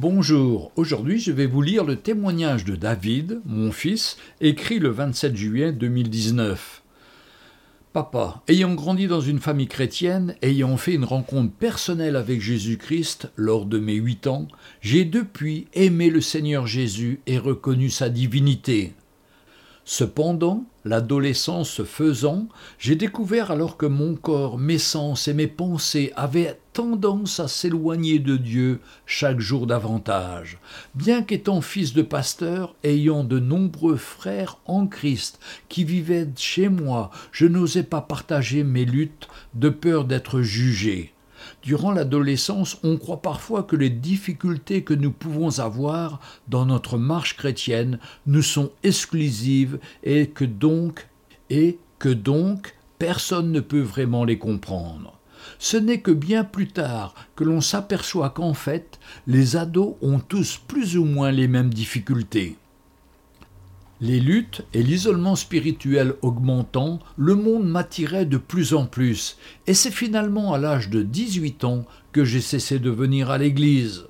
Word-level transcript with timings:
Bonjour, 0.00 0.70
aujourd'hui 0.76 1.18
je 1.18 1.32
vais 1.32 1.46
vous 1.46 1.60
lire 1.60 1.82
le 1.82 1.96
témoignage 1.96 2.64
de 2.64 2.76
David, 2.76 3.40
mon 3.44 3.72
fils, 3.72 4.16
écrit 4.40 4.78
le 4.78 4.90
27 4.90 5.34
juillet 5.34 5.72
2019. 5.72 6.84
Papa, 7.92 8.40
ayant 8.46 8.74
grandi 8.74 9.08
dans 9.08 9.20
une 9.20 9.40
famille 9.40 9.66
chrétienne, 9.66 10.36
ayant 10.40 10.76
fait 10.76 10.94
une 10.94 11.04
rencontre 11.04 11.52
personnelle 11.52 12.14
avec 12.14 12.40
Jésus-Christ 12.40 13.32
lors 13.34 13.66
de 13.66 13.80
mes 13.80 13.96
huit 13.96 14.28
ans, 14.28 14.46
j'ai 14.82 15.04
depuis 15.04 15.66
aimé 15.74 16.10
le 16.10 16.20
Seigneur 16.20 16.68
Jésus 16.68 17.18
et 17.26 17.36
reconnu 17.36 17.90
sa 17.90 18.08
divinité. 18.08 18.92
Cependant, 19.90 20.66
l'adolescence 20.84 21.82
faisant, 21.82 22.46
j'ai 22.78 22.94
découvert 22.94 23.50
alors 23.50 23.78
que 23.78 23.86
mon 23.86 24.16
corps, 24.16 24.58
mes 24.58 24.76
sens 24.76 25.28
et 25.28 25.32
mes 25.32 25.46
pensées 25.46 26.12
avaient 26.14 26.60
tendance 26.74 27.40
à 27.40 27.48
s'éloigner 27.48 28.18
de 28.18 28.36
Dieu 28.36 28.80
chaque 29.06 29.40
jour 29.40 29.66
davantage. 29.66 30.58
Bien 30.94 31.22
qu'étant 31.22 31.62
fils 31.62 31.94
de 31.94 32.02
pasteur, 32.02 32.74
ayant 32.84 33.24
de 33.24 33.38
nombreux 33.38 33.96
frères 33.96 34.58
en 34.66 34.86
Christ 34.86 35.40
qui 35.70 35.84
vivaient 35.84 36.28
chez 36.36 36.68
moi, 36.68 37.10
je 37.32 37.46
n'osais 37.46 37.82
pas 37.82 38.02
partager 38.02 38.64
mes 38.64 38.84
luttes 38.84 39.26
de 39.54 39.70
peur 39.70 40.04
d'être 40.04 40.42
jugé. 40.42 41.14
Durant 41.62 41.92
l'adolescence, 41.92 42.78
on 42.82 42.96
croit 42.96 43.22
parfois 43.22 43.62
que 43.62 43.76
les 43.76 43.90
difficultés 43.90 44.82
que 44.82 44.94
nous 44.94 45.12
pouvons 45.12 45.58
avoir 45.58 46.20
dans 46.48 46.66
notre 46.66 46.98
marche 46.98 47.36
chrétienne 47.36 47.98
nous 48.26 48.42
sont 48.42 48.70
exclusives 48.82 49.78
et 50.02 50.28
que 50.28 50.44
donc 50.44 51.08
et 51.50 51.78
que 51.98 52.08
donc 52.08 52.74
personne 52.98 53.52
ne 53.52 53.60
peut 53.60 53.80
vraiment 53.80 54.24
les 54.24 54.38
comprendre. 54.38 55.18
Ce 55.58 55.76
n'est 55.76 56.00
que 56.00 56.10
bien 56.10 56.44
plus 56.44 56.68
tard 56.68 57.14
que 57.36 57.44
l'on 57.44 57.60
s'aperçoit 57.60 58.30
qu'en 58.30 58.54
fait, 58.54 58.98
les 59.26 59.56
ados 59.56 59.96
ont 60.02 60.20
tous 60.20 60.58
plus 60.68 60.96
ou 60.96 61.04
moins 61.04 61.30
les 61.30 61.48
mêmes 61.48 61.72
difficultés. 61.72 62.56
Les 64.00 64.20
luttes 64.20 64.62
et 64.74 64.84
l'isolement 64.84 65.34
spirituel 65.34 66.14
augmentant, 66.22 67.00
le 67.16 67.34
monde 67.34 67.68
m'attirait 67.68 68.26
de 68.26 68.36
plus 68.36 68.72
en 68.72 68.86
plus, 68.86 69.38
et 69.66 69.74
c'est 69.74 69.90
finalement 69.90 70.52
à 70.52 70.58
l'âge 70.58 70.88
de 70.88 71.02
18 71.02 71.64
ans 71.64 71.84
que 72.12 72.24
j'ai 72.24 72.40
cessé 72.40 72.78
de 72.78 72.90
venir 72.90 73.28
à 73.30 73.38
l'église. 73.38 74.04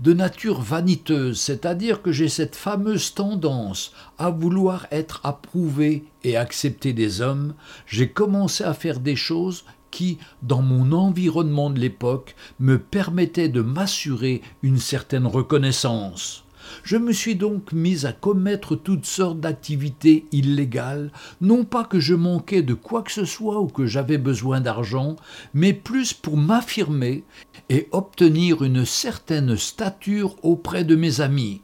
De 0.00 0.14
nature 0.14 0.62
vaniteuse, 0.62 1.38
c'est-à-dire 1.38 2.00
que 2.00 2.12
j'ai 2.12 2.30
cette 2.30 2.56
fameuse 2.56 3.12
tendance 3.12 3.92
à 4.16 4.30
vouloir 4.30 4.86
être 4.90 5.20
approuvé 5.22 6.04
et 6.24 6.38
accepté 6.38 6.94
des 6.94 7.20
hommes, 7.20 7.52
j'ai 7.86 8.08
commencé 8.08 8.64
à 8.64 8.72
faire 8.72 9.00
des 9.00 9.16
choses 9.16 9.64
qui, 9.90 10.16
dans 10.42 10.62
mon 10.62 10.92
environnement 10.92 11.68
de 11.68 11.78
l'époque, 11.78 12.36
me 12.58 12.78
permettaient 12.78 13.50
de 13.50 13.60
m'assurer 13.60 14.40
une 14.62 14.78
certaine 14.78 15.26
reconnaissance. 15.26 16.45
Je 16.82 16.96
me 16.96 17.12
suis 17.12 17.36
donc 17.36 17.72
mis 17.72 18.06
à 18.06 18.12
commettre 18.12 18.76
toutes 18.76 19.06
sortes 19.06 19.40
d'activités 19.40 20.26
illégales, 20.32 21.10
non 21.40 21.64
pas 21.64 21.84
que 21.84 22.00
je 22.00 22.14
manquais 22.14 22.62
de 22.62 22.74
quoi 22.74 23.02
que 23.02 23.12
ce 23.12 23.24
soit 23.24 23.60
ou 23.60 23.66
que 23.66 23.86
j'avais 23.86 24.18
besoin 24.18 24.60
d'argent, 24.60 25.16
mais 25.54 25.72
plus 25.72 26.12
pour 26.12 26.36
m'affirmer 26.36 27.24
et 27.68 27.88
obtenir 27.92 28.62
une 28.62 28.84
certaine 28.84 29.56
stature 29.56 30.36
auprès 30.42 30.84
de 30.84 30.96
mes 30.96 31.20
amis. 31.20 31.62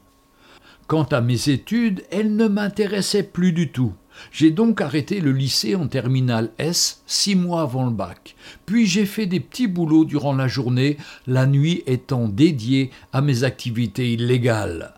Quant 0.87 1.03
à 1.03 1.21
mes 1.21 1.49
études, 1.49 2.03
elles 2.11 2.35
ne 2.35 2.47
m'intéressaient 2.47 3.23
plus 3.23 3.53
du 3.53 3.71
tout. 3.71 3.93
J'ai 4.31 4.51
donc 4.51 4.81
arrêté 4.81 5.19
le 5.19 5.31
lycée 5.31 5.75
en 5.75 5.87
terminale 5.87 6.51
S 6.57 7.03
six 7.05 7.35
mois 7.35 7.61
avant 7.61 7.85
le 7.85 7.91
bac. 7.91 8.35
Puis 8.65 8.85
j'ai 8.85 9.05
fait 9.05 9.25
des 9.25 9.39
petits 9.39 9.67
boulots 9.67 10.05
durant 10.05 10.33
la 10.33 10.47
journée, 10.47 10.97
la 11.27 11.45
nuit 11.45 11.83
étant 11.87 12.27
dédiée 12.27 12.91
à 13.11 13.21
mes 13.21 13.43
activités 13.43 14.13
illégales. 14.13 14.93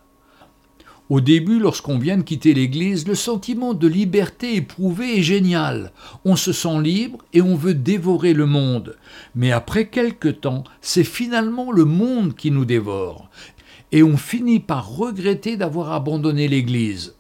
Au 1.08 1.22
début, 1.22 1.60
lorsqu'on 1.60 2.00
vient 2.00 2.18
de 2.18 2.24
quitter 2.24 2.56
l'Église, 2.56 3.08
le 3.08 3.14
sentiment 3.14 3.76
de 3.76 3.88
liberté 3.88 4.56
éprouvé 4.56 5.20
est 5.20 5.24
génial. 5.24 5.92
On 6.24 6.36
se 6.36 6.52
sent 6.52 6.82
libre 6.82 7.20
et 7.32 7.44
on 7.44 7.56
veut 7.56 7.76
dévorer 7.76 8.34
le 8.34 8.48
monde. 8.48 8.98
Mais 9.36 9.52
après 9.52 9.88
quelque 9.90 10.30
temps, 10.30 10.64
c'est 10.82 11.04
finalement 11.04 11.72
le 11.72 11.86
monde 11.86 12.36
qui 12.36 12.50
nous 12.50 12.66
dévore. 12.66 13.30
Et 13.92 14.02
on 14.02 14.18
finit 14.18 14.60
par 14.60 14.96
regretter 14.96 15.58
d'avoir 15.58 15.92
abandonné 15.92 16.48
l'Église. 16.48 17.15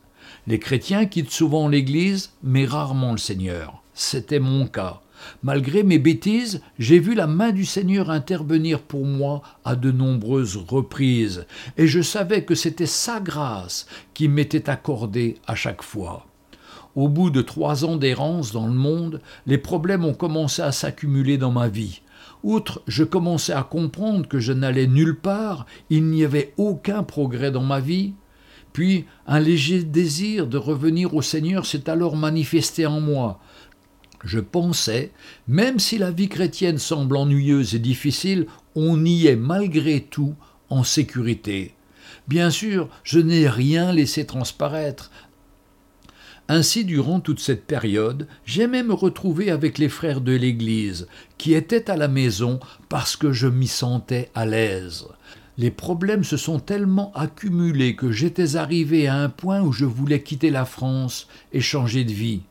Les 0.47 0.59
chrétiens 0.59 1.05
quittent 1.05 1.31
souvent 1.31 1.67
l'Église, 1.67 2.31
mais 2.43 2.65
rarement 2.65 3.11
le 3.11 3.17
Seigneur. 3.17 3.81
C'était 3.95 4.39
mon 4.39 4.67
cas. 4.67 5.01
Malgré 5.41 5.81
mes 5.81 5.97
bêtises, 5.97 6.61
j'ai 6.77 6.99
vu 6.99 7.15
la 7.15 7.25
main 7.25 7.51
du 7.51 7.65
Seigneur 7.65 8.11
intervenir 8.11 8.81
pour 8.81 9.05
moi 9.05 9.41
à 9.63 9.75
de 9.75 9.91
nombreuses 9.91 10.57
reprises, 10.57 11.45
et 11.77 11.87
je 11.87 12.01
savais 12.01 12.43
que 12.43 12.53
c'était 12.53 12.85
sa 12.85 13.19
grâce 13.19 13.87
qui 14.13 14.27
m'était 14.27 14.69
accordée 14.69 15.37
à 15.47 15.55
chaque 15.55 15.81
fois. 15.81 16.27
Au 16.95 17.09
bout 17.09 17.29
de 17.29 17.41
trois 17.41 17.83
ans 17.83 17.95
d'errance 17.95 18.51
dans 18.51 18.67
le 18.67 18.73
monde, 18.73 19.21
les 19.47 19.57
problèmes 19.57 20.05
ont 20.05 20.13
commencé 20.13 20.61
à 20.61 20.71
s'accumuler 20.71 21.37
dans 21.37 21.51
ma 21.51 21.67
vie. 21.67 22.01
Outre, 22.43 22.83
je 22.87 23.03
commençais 23.03 23.53
à 23.53 23.63
comprendre 23.63 24.27
que 24.27 24.39
je 24.39 24.53
n'allais 24.53 24.87
nulle 24.87 25.17
part, 25.17 25.65
il 25.89 26.05
n'y 26.05 26.23
avait 26.23 26.53
aucun 26.57 27.01
progrès 27.01 27.51
dans 27.51 27.63
ma 27.63 27.79
vie. 27.79 28.13
Puis 28.75 29.05
un 29.25 29.39
léger 29.39 29.83
désir 29.83 30.47
de 30.47 30.57
revenir 30.57 31.15
au 31.15 31.21
Seigneur 31.21 31.65
s'est 31.65 31.89
alors 31.89 32.17
manifesté 32.17 32.85
en 32.85 32.99
moi. 32.99 33.39
Je 34.25 34.41
pensais, 34.41 35.13
même 35.47 35.79
si 35.79 35.97
la 35.97 36.11
vie 36.11 36.27
chrétienne 36.27 36.77
semble 36.77 37.15
ennuyeuse 37.15 37.73
et 37.73 37.79
difficile, 37.79 38.47
on 38.75 39.05
y 39.05 39.27
est 39.27 39.37
malgré 39.37 40.01
tout 40.01 40.35
en 40.69 40.83
sécurité. 40.83 41.73
Bien 42.27 42.49
sûr, 42.49 42.89
je 43.05 43.19
n'ai 43.19 43.47
rien 43.47 43.93
laissé 43.93 44.25
transparaître. 44.25 45.09
Ainsi, 46.49 46.83
durant 46.83 47.21
toute 47.21 47.39
cette 47.39 47.65
période, 47.65 48.27
j'aimais 48.45 48.83
me 48.83 48.93
retrouver 48.93 49.51
avec 49.51 49.77
les 49.77 49.87
frères 49.87 50.19
de 50.19 50.33
l'Église, 50.33 51.07
qui 51.37 51.53
étaient 51.53 51.89
à 51.89 51.95
la 51.95 52.09
maison 52.09 52.59
parce 52.89 53.15
que 53.15 53.31
je 53.31 53.47
m'y 53.47 53.67
sentais 53.67 54.31
à 54.35 54.45
l'aise. 54.45 55.07
Les 55.57 55.71
problèmes 55.71 56.25
se 56.25 56.35
sont 56.35 56.59
tellement 56.59 57.13
accumulés 57.13 57.95
que 57.95 58.11
j'étais 58.11 58.57
arrivé 58.57 59.07
à 59.07 59.15
un 59.15 59.29
point 59.29 59.61
où 59.61 59.71
je 59.71 59.85
voulais 59.85 60.21
quitter 60.21 60.49
la 60.49 60.65
France 60.65 61.27
et 61.53 61.61
changer 61.61 62.03
de 62.03 62.11
vie. 62.11 62.41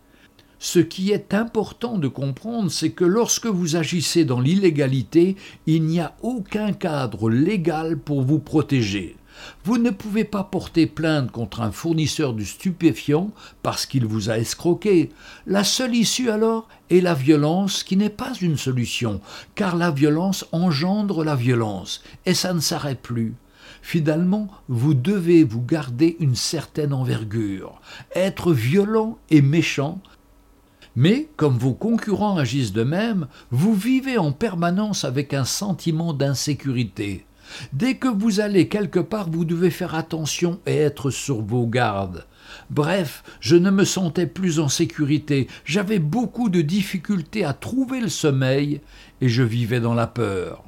Ce 0.59 0.79
qui 0.79 1.11
est 1.11 1.35
important 1.35 1.99
de 1.99 2.09
comprendre, 2.09 2.71
c'est 2.71 2.93
que 2.93 3.05
lorsque 3.05 3.47
vous 3.47 3.77
agissez 3.77 4.25
dans 4.25 4.41
l'illégalité, 4.41 5.37
il 5.67 5.83
n'y 5.83 6.01
a 6.01 6.17
aucun 6.23 6.73
cadre 6.73 7.29
légal 7.29 7.99
pour 7.99 8.23
vous 8.23 8.39
protéger. 8.39 9.17
Vous 9.65 9.79
ne 9.79 9.91
pouvez 9.91 10.25
pas 10.25 10.45
porter 10.45 10.87
plainte 10.87 11.31
contre 11.31 11.61
un 11.61 11.73
fournisseur 11.73 12.35
de 12.35 12.45
stupéfiants 12.45 13.31
parce 13.63 13.87
qu'il 13.87 14.07
vous 14.07 14.31
a 14.31 14.39
escroqué. 14.39 15.11
La 15.47 15.65
seule 15.65 15.95
issue 15.95 16.31
alors 16.31 16.69
est 16.91 17.01
la 17.01 17.15
violence 17.15 17.83
qui 17.83 17.97
n'est 17.97 18.11
pas 18.11 18.33
une 18.41 18.57
solution, 18.57 19.21
car 19.55 19.77
la 19.77 19.91
violence 19.91 20.47
engendre 20.53 21.25
la 21.25 21.35
violence, 21.35 22.03
et 22.27 22.35
ça 22.35 22.55
ne 22.55 22.61
s'arrête 22.61 23.01
plus. 23.01 23.35
Finalement, 23.83 24.49
vous 24.69 24.95
devez 24.95 25.45
vous 25.45 25.61
garder 25.61 26.17
une 26.21 26.37
certaine 26.37 26.95
envergure. 26.95 27.81
Être 28.15 28.53
violent 28.53 29.19
et 29.31 29.43
méchant, 29.43 30.01
mais, 30.97 31.29
comme 31.37 31.59
vos 31.59 31.75
concurrents 31.75 32.37
agissent 32.37 32.73
de 32.73 32.85
même, 32.85 33.27
vous 33.51 33.75
vivez 33.75 34.17
en 34.17 34.33
permanence 34.33 35.05
avec 35.05 35.35
un 35.35 35.45
sentiment 35.45 36.13
d'insécurité. 36.13 37.27
Dès 37.73 37.95
que 37.97 38.09
vous 38.09 38.41
allez 38.41 38.69
quelque 38.69 39.01
part, 39.01 39.31
vous 39.31 39.45
devez 39.45 39.71
faire 39.71 39.95
attention 39.95 40.61
et 40.67 40.77
être 40.77 41.11
sur 41.11 41.43
vos 41.43 41.67
gardes. 41.67 42.27
Bref, 42.71 43.23
je 43.41 43.57
ne 43.57 43.71
me 43.71 43.85
sentais 43.85 44.27
plus 44.27 44.61
en 44.61 44.69
sécurité, 44.69 45.49
j'avais 45.65 45.99
beaucoup 45.99 46.49
de 46.49 46.63
difficultés 46.63 47.45
à 47.45 47.53
trouver 47.53 48.01
le 48.01 48.09
sommeil, 48.09 48.81
et 49.21 49.29
je 49.29 49.43
vivais 49.43 49.81
dans 49.81 49.95
la 49.95 50.07
peur. 50.07 50.65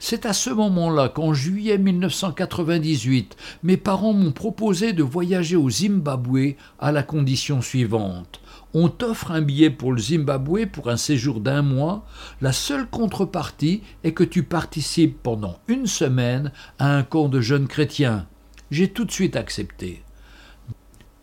C'est 0.00 0.26
à 0.26 0.34
ce 0.34 0.50
moment-là 0.50 1.08
qu'en 1.08 1.32
juillet 1.32 1.78
1998, 1.78 3.36
mes 3.62 3.78
parents 3.78 4.12
m'ont 4.12 4.32
proposé 4.32 4.92
de 4.92 5.02
voyager 5.02 5.56
au 5.56 5.70
Zimbabwe 5.70 6.56
à 6.78 6.92
la 6.92 7.02
condition 7.02 7.62
suivante. 7.62 8.42
On 8.76 8.88
t'offre 8.88 9.30
un 9.30 9.40
billet 9.40 9.70
pour 9.70 9.92
le 9.92 10.00
Zimbabwe 10.00 10.66
pour 10.66 10.90
un 10.90 10.96
séjour 10.96 11.38
d'un 11.40 11.62
mois. 11.62 12.04
La 12.40 12.52
seule 12.52 12.88
contrepartie 12.88 13.82
est 14.02 14.12
que 14.12 14.24
tu 14.24 14.42
participes 14.42 15.16
pendant 15.22 15.60
une 15.68 15.86
semaine 15.86 16.50
à 16.80 16.96
un 16.96 17.04
camp 17.04 17.28
de 17.28 17.40
jeunes 17.40 17.68
chrétiens. 17.68 18.26
J'ai 18.72 18.88
tout 18.88 19.04
de 19.04 19.12
suite 19.12 19.36
accepté. 19.36 20.02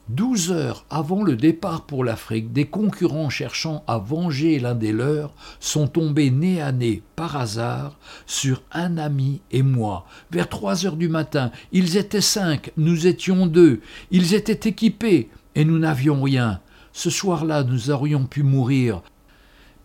Douze 0.07 0.51
heures 0.51 0.86
avant 0.89 1.24
le 1.24 1.36
départ 1.36 1.86
pour 1.86 2.06
l'Afrique, 2.06 2.53
des 2.53 2.68
concurrents 2.68 3.30
cherchant 3.30 3.83
à 3.86 3.98
venger 3.98 4.57
l'un 4.57 4.75
des 4.75 4.94
leurs 4.94 5.33
sont 5.59 5.88
tombés 5.88 6.31
nez 6.31 6.62
à 6.62 6.71
nez, 6.71 7.03
par 7.18 7.36
hasard, 7.36 7.98
sur 8.25 8.63
un 8.71 8.98
ami 8.98 9.42
et 9.51 9.62
moi. 9.62 10.06
Vers 10.31 10.48
trois 10.48 10.86
heures 10.86 10.98
du 10.98 11.09
matin, 11.09 11.51
ils 11.74 11.98
étaient 11.98 12.21
cinq, 12.21 12.71
nous 12.77 13.07
étions 13.07 13.45
deux. 13.45 13.81
Ils 14.09 14.33
étaient 14.36 14.69
équipés, 14.69 15.30
et 15.56 15.65
nous 15.65 15.80
n'avions 15.80 16.21
rien. 16.21 16.62
Ce 16.93 17.09
soir-là, 17.09 17.63
nous 17.63 17.89
aurions 17.89 18.25
pu 18.25 18.43
mourir. 18.43 19.01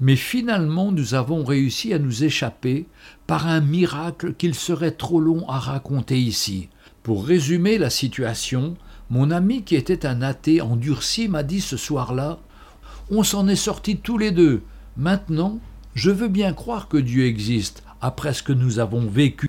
Mais 0.01 0.17
finalement, 0.17 0.93
nous 0.93 1.15
avons 1.15 1.45
réussi 1.45 1.95
à 1.95 1.99
nous 1.99 2.25
échapper 2.25 2.87
par 3.27 3.47
un 3.47 3.61
miracle 3.61 4.35
qu'il 4.35 4.55
serait 4.55 4.91
trop 4.91 5.21
long 5.21 5.49
à 5.49 5.59
raconter 5.59 6.19
ici. 6.19 6.69
Pour 7.03 7.27
résumer 7.27 7.79
la 7.79 7.89
situation, 7.89 8.77
mon 9.09 9.31
ami 9.31 9.63
qui 9.63 9.77
était 9.77 10.05
un 10.05 10.21
athée 10.21 10.61
endurci 10.61 11.29
m'a 11.29 11.43
dit 11.43 11.61
ce 11.61 11.77
soir-là 11.77 12.39
On 13.11 13.23
s'en 13.23 13.49
est 13.49 13.57
sortis 13.57 13.97
tous 13.97 14.19
les 14.19 14.33
deux. 14.33 14.63
Maintenant, 14.97 15.61
je 15.95 16.11
veux 16.11 16.29
bien 16.29 16.53
croire 16.53 16.89
que 16.89 16.99
Dieu 16.99 17.25
existe, 17.25 17.83
après 18.01 18.35
ce 18.35 18.43
que 18.43 18.53
nous 18.53 18.81
avons 18.81 19.07
vécu. 19.07 19.46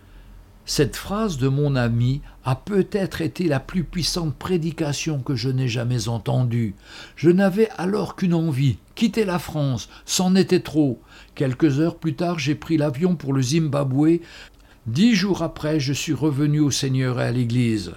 Cette 0.69 0.97
phrase 0.97 1.37
de 1.37 1.47
mon 1.47 1.77
ami 1.77 2.19
a 2.43 2.53
peut-être 2.53 3.21
été 3.21 3.47
la 3.47 3.61
plus 3.61 3.85
puissante 3.85 4.35
prédication 4.35 5.19
que 5.19 5.33
je 5.33 5.47
n'ai 5.47 5.69
jamais 5.69 6.09
entendue. 6.09 6.75
Je 7.15 7.29
n'avais 7.29 7.69
alors 7.77 8.17
qu'une 8.17 8.33
envie, 8.33 8.77
quitter 8.93 9.23
la 9.23 9.39
France, 9.39 9.87
c'en 10.05 10.35
était 10.35 10.59
trop. 10.59 10.99
Quelques 11.35 11.79
heures 11.79 11.95
plus 11.95 12.15
tard, 12.15 12.37
j'ai 12.37 12.53
pris 12.53 12.75
l'avion 12.75 13.15
pour 13.15 13.31
le 13.31 13.41
Zimbabwe. 13.41 14.19
Dix 14.87 15.15
jours 15.15 15.41
après, 15.41 15.79
je 15.79 15.93
suis 15.93 16.11
revenu 16.11 16.59
au 16.59 16.69
Seigneur 16.69 17.21
et 17.21 17.23
à 17.23 17.31
l'Église. 17.31 17.93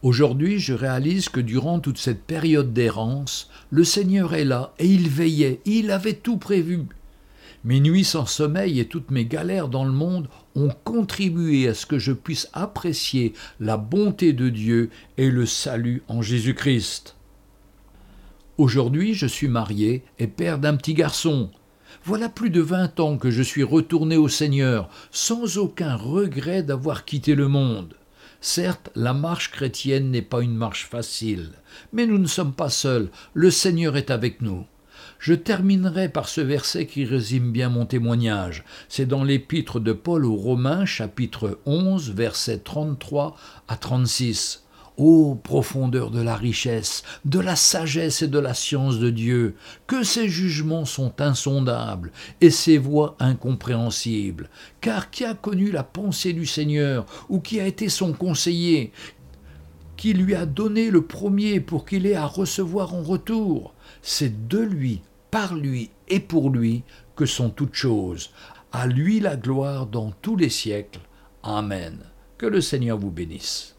Aujourd'hui, 0.00 0.60
je 0.60 0.72
réalise 0.72 1.28
que 1.28 1.40
durant 1.40 1.80
toute 1.80 1.98
cette 1.98 2.22
période 2.22 2.72
d'errance, 2.72 3.50
le 3.68 3.84
Seigneur 3.84 4.32
est 4.32 4.46
là 4.46 4.72
et 4.78 4.86
il 4.86 5.10
veillait, 5.10 5.60
il 5.66 5.90
avait 5.90 6.14
tout 6.14 6.38
prévu. 6.38 6.86
Mes 7.64 7.80
nuits 7.80 8.04
sans 8.04 8.26
sommeil 8.26 8.78
et 8.78 8.86
toutes 8.86 9.10
mes 9.10 9.24
galères 9.24 9.68
dans 9.68 9.84
le 9.84 9.92
monde 9.92 10.28
ont 10.54 10.70
contribué 10.84 11.68
à 11.68 11.74
ce 11.74 11.86
que 11.86 11.98
je 11.98 12.12
puisse 12.12 12.48
apprécier 12.52 13.32
la 13.58 13.76
bonté 13.76 14.32
de 14.32 14.48
Dieu 14.48 14.90
et 15.16 15.30
le 15.30 15.44
salut 15.44 16.02
en 16.06 16.22
Jésus-Christ. 16.22 17.16
Aujourd'hui, 18.58 19.14
je 19.14 19.26
suis 19.26 19.48
marié 19.48 20.04
et 20.18 20.28
père 20.28 20.58
d'un 20.58 20.76
petit 20.76 20.94
garçon. 20.94 21.50
Voilà 22.04 22.28
plus 22.28 22.50
de 22.50 22.60
vingt 22.60 22.98
ans 23.00 23.16
que 23.16 23.30
je 23.30 23.42
suis 23.42 23.64
retourné 23.64 24.16
au 24.16 24.28
Seigneur, 24.28 24.88
sans 25.10 25.58
aucun 25.58 25.96
regret 25.96 26.62
d'avoir 26.62 27.04
quitté 27.04 27.34
le 27.34 27.48
monde. 27.48 27.94
Certes, 28.40 28.90
la 28.94 29.14
marche 29.14 29.50
chrétienne 29.50 30.12
n'est 30.12 30.22
pas 30.22 30.42
une 30.42 30.54
marche 30.54 30.86
facile, 30.86 31.50
mais 31.92 32.06
nous 32.06 32.18
ne 32.18 32.26
sommes 32.28 32.52
pas 32.52 32.70
seuls, 32.70 33.10
le 33.34 33.50
Seigneur 33.50 33.96
est 33.96 34.12
avec 34.12 34.42
nous. 34.42 34.64
Je 35.18 35.34
terminerai 35.34 36.08
par 36.08 36.28
ce 36.28 36.40
verset 36.40 36.86
qui 36.86 37.04
résume 37.04 37.50
bien 37.50 37.68
mon 37.68 37.86
témoignage. 37.86 38.64
C'est 38.88 39.06
dans 39.06 39.24
l'épître 39.24 39.80
de 39.80 39.92
Paul 39.92 40.24
aux 40.24 40.36
Romains, 40.36 40.86
chapitre 40.86 41.58
11, 41.66 42.12
versets 42.12 42.58
33 42.58 43.36
à 43.66 43.76
36. 43.76 44.64
Ô 44.96 45.36
profondeur 45.36 46.10
de 46.10 46.20
la 46.20 46.34
richesse, 46.34 47.04
de 47.24 47.38
la 47.38 47.54
sagesse 47.54 48.22
et 48.22 48.28
de 48.28 48.38
la 48.38 48.52
science 48.52 48.98
de 48.98 49.10
Dieu, 49.10 49.54
que 49.86 50.02
ses 50.02 50.28
jugements 50.28 50.84
sont 50.84 51.20
insondables 51.20 52.10
et 52.40 52.50
ses 52.50 52.78
voies 52.78 53.16
incompréhensibles. 53.20 54.50
Car 54.80 55.10
qui 55.10 55.24
a 55.24 55.34
connu 55.34 55.70
la 55.70 55.84
pensée 55.84 56.32
du 56.32 56.46
Seigneur, 56.46 57.06
ou 57.28 57.38
qui 57.38 57.60
a 57.60 57.66
été 57.66 57.88
son 57.88 58.12
conseiller, 58.12 58.92
qui 59.98 60.14
lui 60.14 60.36
a 60.36 60.46
donné 60.46 60.90
le 60.90 61.02
premier 61.02 61.60
pour 61.60 61.84
qu'il 61.84 62.06
ait 62.06 62.14
à 62.14 62.24
recevoir 62.24 62.94
en 62.94 63.02
retour 63.02 63.74
C'est 64.00 64.48
de 64.48 64.60
lui, 64.60 65.02
par 65.30 65.54
lui 65.54 65.90
et 66.06 66.20
pour 66.20 66.50
lui 66.50 66.84
que 67.16 67.26
sont 67.26 67.50
toutes 67.50 67.74
choses. 67.74 68.30
À 68.70 68.86
lui 68.86 69.18
la 69.18 69.36
gloire 69.36 69.86
dans 69.86 70.12
tous 70.22 70.36
les 70.36 70.50
siècles. 70.50 71.00
Amen. 71.42 71.98
Que 72.38 72.46
le 72.46 72.60
Seigneur 72.60 72.96
vous 72.96 73.10
bénisse. 73.10 73.77